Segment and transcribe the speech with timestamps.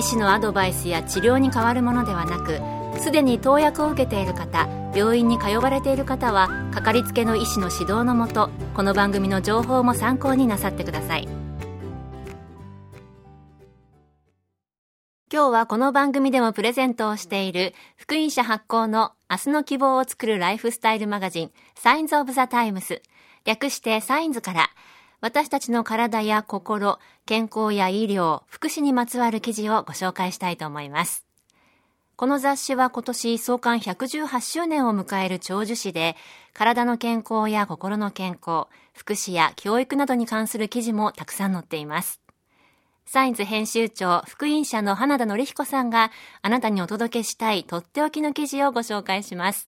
[0.00, 2.58] 医師のアドバイスや治療に変わるものではなく
[2.98, 11.28] すでに投薬を受けている方病院に通われている方はかかりつけの医師の指導のもとこの番組の情報も参考になさってください。
[15.32, 23.02] 今日はこの番組でもプレゼントをしている福音社発行の明日の希望を作るライフスタイルマガジンサインズ・オブ・ザ・タイムス
[23.44, 24.70] 略してサインズから。
[25.20, 31.26] 私たちの体や心、健康や医療、福祉にまつわる記事をご紹介したいと思います。
[32.16, 36.16] この雑誌は今年創刊118周年を迎える長寿誌で、
[36.54, 42.20] 体の健康や心の健康、福祉や教育などに関する記事もたくさん載っています。
[43.04, 46.10] サインズ編集長、福音社の花田則彦さんが
[46.42, 49.68] あなたにお届けしたいとっておきの記事をご紹介します。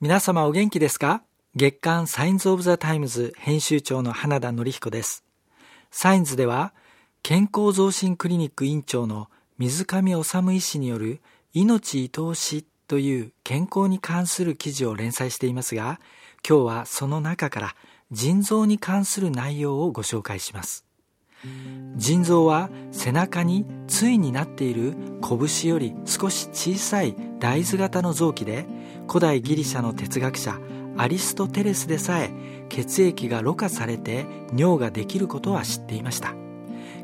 [0.00, 1.22] 皆様お元気ですか？
[1.56, 5.24] 月刊サインズ・オブ・ザ・タイムズ編集長の花田則彦です。
[5.90, 6.74] サインズでは、
[7.22, 11.22] 健康増進クリニック院長の水上治医師による
[11.54, 15.98] 命愛おしという健康に関する記事を連載していますが、
[16.46, 17.74] 今日はその中から
[18.12, 20.84] 腎臓に関する内容をご紹介します。
[21.96, 28.66] 腎臓は背中に対になっている拳より少し小さい大豆型の臓器で
[29.08, 30.60] 古代ギリシャの哲学者
[30.96, 32.30] アリストテレスでさえ
[32.68, 36.34] 血液がろ過されて尿ができることは知っていました。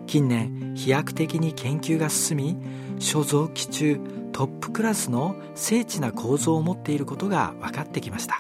[0.07, 2.57] 近年飛躍的に研究が進み
[2.99, 4.01] 所臓器中
[4.33, 8.39] トップクラスの精緻な構造を持っていることが分かってきました。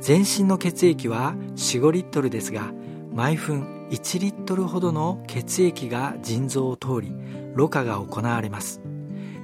[0.00, 2.70] 全身の血液は45リットルですが
[3.12, 7.12] 毎分1リットルほどの血液が腎臓を通り
[7.54, 8.80] ろ過が行われます。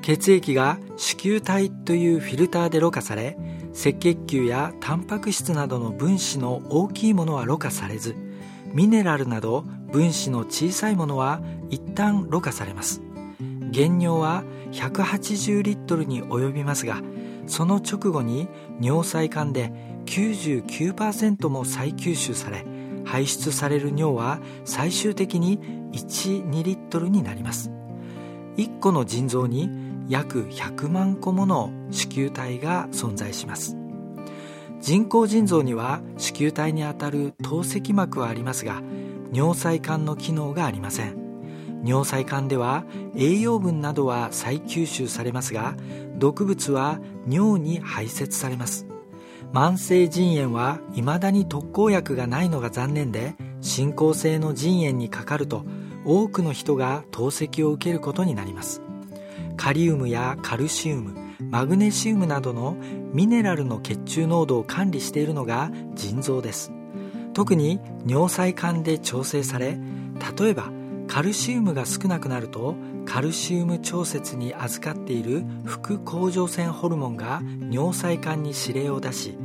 [0.02, 3.36] 血液が子宮体というフィルターでろ過され
[3.72, 8.14] 赤血球やタンパク質などの分子の大きいものはろ過されず
[8.72, 11.40] ミネラルなど分子の小さいものは
[11.70, 13.02] 一旦ろ過されます。
[13.72, 17.00] 原尿は180リットルに及びますが
[17.46, 18.48] その直後に
[18.80, 19.72] 尿細管で
[20.06, 22.64] 99%も再吸収され
[23.04, 25.58] 排出される尿は最終的に
[25.92, 27.70] 12リットルになります。
[28.56, 29.70] 1個の腎臓に
[30.08, 33.76] 約100万個もの子宮体が存在します。
[34.80, 38.82] 人工腎臓には子宮体にあたる透析膜はありますが
[39.32, 41.16] 尿細管の機能がありません。
[41.84, 42.84] 尿細管では
[43.16, 45.74] 栄養分などは再吸収されますが
[46.16, 48.86] 毒物は尿に排泄されます。
[49.52, 55.64] 慢性腎炎は未だに特効薬がないのが残念で進行性の腎炎にかかると
[56.04, 58.82] 多くの人が透析を受けることになります。
[59.56, 61.16] カリウムやカルシウム
[61.50, 62.76] マグネシウムなどの
[63.12, 66.72] ミネラルの血中濃度を管理しているのが腎臓です。
[67.34, 69.78] 特に尿細管で調整され
[70.38, 70.70] 例えば
[71.08, 72.74] カルシウムが少なくなると
[73.04, 79.36] カルシウム調節に預かっている副甲状腺ホルモンが尿細管に指令を出し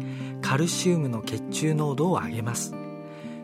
[0.42, 2.74] カルシウムの血中濃度を上げます。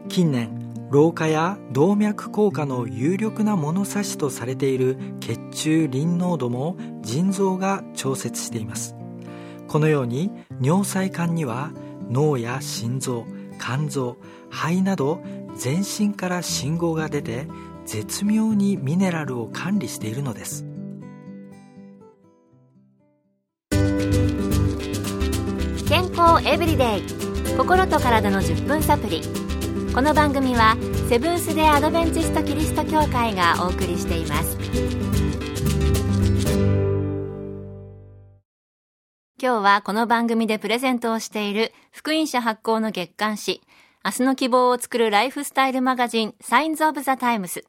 [0.10, 0.63] 近年
[0.94, 8.96] 老化や動脈硬化の有力な物差しとされている血中リン濃度も腎臓が調節しています。
[9.68, 10.30] このように
[10.62, 11.72] 尿細管には
[12.12, 13.26] 脳や心臓
[13.60, 14.18] 肝臓
[14.52, 15.20] 肺など
[15.56, 17.48] 全身から信号が出て
[17.88, 20.64] 絶妙にミネラルを管理しているのです。
[25.90, 27.58] 健康エブリデイ。
[27.58, 29.53] 心と体の10分サプリ。
[29.94, 30.76] この番組は
[31.08, 34.58] セブンス・デ・アドベンチスト・キリスト教会がお送りしています。
[39.40, 43.62] 今日はこの番組でプレゼントをしている福音社発行の月刊誌
[44.04, 47.64] 明日の希望を作るライフスタイルマガジンサインズ・オブ・ザ・タイムス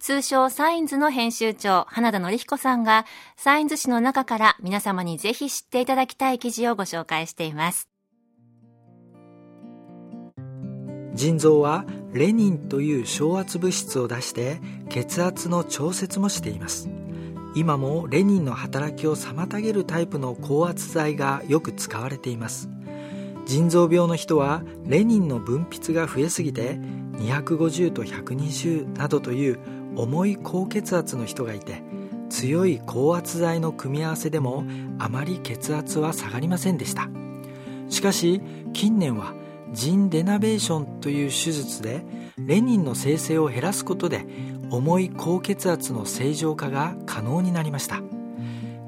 [0.00, 3.06] 通称サインズの編集長花田則彦さんが
[3.38, 7.89] サインズ誌の中から皆様にぜひ知っていただきたい記事をご紹介しています。
[11.14, 16.88] 腎臓はレニンという昇圧物質を出して血圧の調節もしています。
[17.54, 22.68] 今もレニンの働きを妨げるタイプの高圧剤がよく使われています。
[23.46, 26.78] 腎臓病の人はレニンの分泌が増えすぎて
[27.18, 29.58] 250と120などという
[29.96, 31.82] 重い高血圧の人がいて
[32.28, 34.64] 強い高圧剤の組み合わせでも
[35.00, 37.08] あまり血圧は下がりませんでした。
[37.88, 38.40] しかし
[38.72, 39.34] 近年は
[39.72, 42.02] ジンデナベーションという手術で
[42.38, 44.24] レニンの生成を減らすことで
[44.70, 48.00] 重い高血圧の正常化が可能になりました。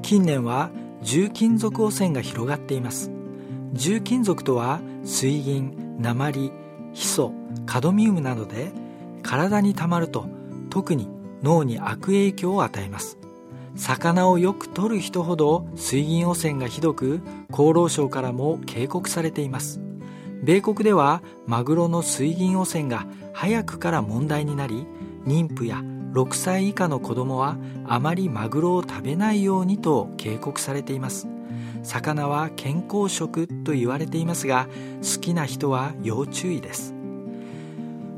[0.02, 0.70] 近年は
[1.02, 3.10] 重金属汚染が広がっています。
[3.72, 6.52] 重金属とは水銀鉛
[6.92, 7.32] ヒ素
[7.66, 8.72] カドミウムなどで
[9.22, 10.26] 体にたまると
[10.70, 11.08] 特に
[11.42, 13.18] 脳に悪影響を与えます。
[13.74, 19.80] 魚をよく取る人ほど水銀汚染がひどく厚労省からも警告されています。
[20.42, 24.86] 米国ではマグロの水銀汚染が早くから問題になり
[25.24, 25.76] 妊婦や
[26.12, 27.56] 6歳以下の子供は
[27.86, 31.28] あまりマグロを食べないようにと警告されています。
[31.84, 34.68] 魚は健康食と言われていますが
[35.02, 36.94] 好きな人は要注意です。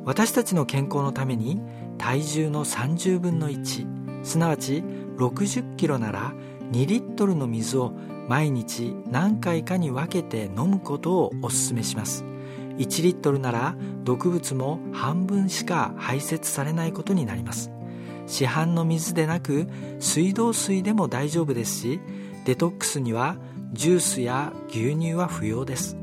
[0.04, 1.60] 私たちの健康のために
[1.98, 4.82] 体重の30分の1すなわち
[5.16, 6.32] 60キロなら
[6.72, 7.92] 2リットルの水を
[8.28, 12.24] 毎日何回かに分けて飲むことをお勧めします。
[12.78, 17.70] 1リットルなら毒物も半分しか排泄されないことになります。
[18.26, 19.68] 市販の水でなく
[20.00, 22.00] 水道水でも大丈夫ですし
[22.46, 23.36] デトックスには
[23.72, 25.96] ジュースや牛乳は不要です。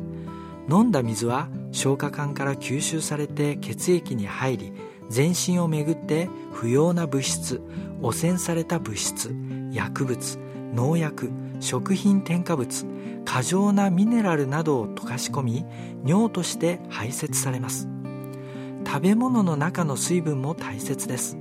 [0.69, 4.73] 飲んだ水は消化管から吸収されて血液に入り
[5.09, 7.61] 全身をめぐって不要な物質
[8.01, 9.35] 汚染された物質
[9.71, 10.37] 薬物
[10.73, 12.85] 農薬食品添加物
[13.23, 15.65] 過剰なミネラルなどを溶かし込み
[16.05, 17.87] 尿として排泄されます。
[18.85, 21.37] 食べ物の中の水分も大切です。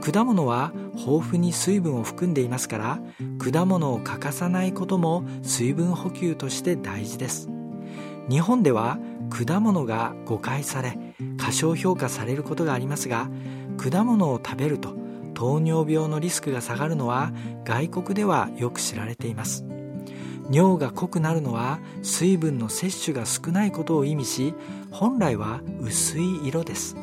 [0.00, 2.98] 果物は豊富に水分を含んでいますから
[3.38, 7.48] 果物を欠かさないことも水分補給として大事です。
[8.28, 8.98] 日本では
[9.30, 10.98] 果物が誤解され
[11.38, 13.28] 過小評価されることがありますが
[13.78, 15.01] 果物を食べると
[15.42, 17.32] 糖尿病のリスクが下がるのは
[17.64, 19.64] 外国ではよく知られています。
[20.52, 24.54] 尿が濃くなるのは水分の摂取が少ないことを意味し
[24.92, 26.96] 本来は薄い色です。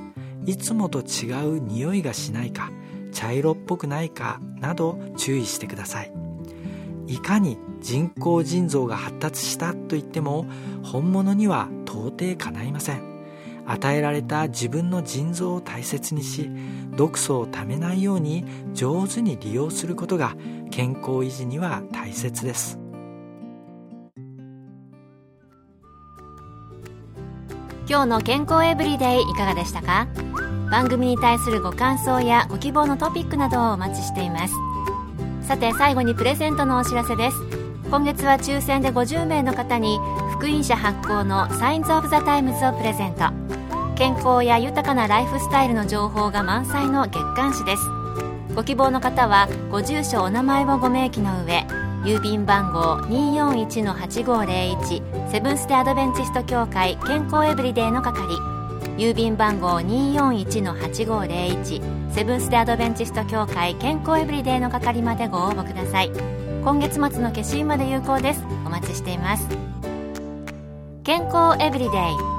[0.45, 2.71] いつもと違う匂いがしないか
[3.11, 6.13] 茶色っぽくないかなど注意してください。
[7.07, 10.45] いかに人工腎臓が発達したと言っても
[10.81, 13.18] 本物には到底かないません。
[13.71, 16.49] 与えられた自分の腎臓を大切にし
[16.97, 18.43] 毒素をためないように
[18.73, 20.35] 上手に利用することが
[20.71, 22.79] 健康維持には大切です。
[27.87, 30.07] 今日の健康エブリデイいかがでしたか？
[30.69, 34.53] 番組に対するご感想やご希望のトピックなどをお待ちしています。
[35.41, 37.37] さて最後にプレゼントのお知らせです。
[37.89, 39.97] 今月は抽選で50名の方に
[40.33, 43.58] 福音社発行のサインズ・オブ・ザ・タイムズをプレゼント。
[43.99, 47.83] 健康や豊かなライフスタイルの情報が満載の月刊誌です。
[48.55, 51.67] ご希望の方はご住所お名前をご明記の上
[52.05, 58.37] 郵便番号241-8501セブンスデー・アドベンチスト協会健康エブリデイの係。
[58.95, 66.11] 郵便番号241-8501セブンス・デ・アドベンチスト協会健康エブリデイの係までご応募ください。
[66.63, 68.45] 今月末の消印まで有効です。
[68.65, 69.45] お待ちしています。
[71.03, 72.38] 健康エブリデイ。